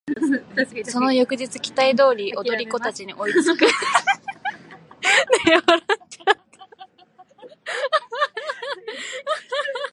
[0.87, 3.83] その翌日期待通り踊り子達に追いつく処から始
[6.25, 6.43] まりま
[7.67, 7.71] す。